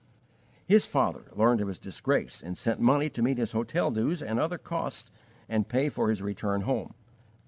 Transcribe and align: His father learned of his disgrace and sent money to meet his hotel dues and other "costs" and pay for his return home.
His 0.65 0.87
father 0.87 1.25
learned 1.35 1.61
of 1.61 1.67
his 1.67 1.77
disgrace 1.77 2.41
and 2.41 2.57
sent 2.57 2.79
money 2.79 3.07
to 3.11 3.21
meet 3.21 3.37
his 3.37 3.51
hotel 3.51 3.91
dues 3.91 4.23
and 4.23 4.39
other 4.39 4.57
"costs" 4.57 5.11
and 5.47 5.69
pay 5.69 5.89
for 5.89 6.09
his 6.09 6.23
return 6.23 6.61
home. 6.61 6.95